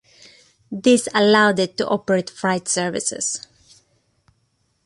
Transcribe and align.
This 0.71 1.07
allowed 1.13 1.59
it 1.59 1.77
to 1.77 1.87
operate 1.87 2.31
freight 2.31 2.67
services. 2.67 3.45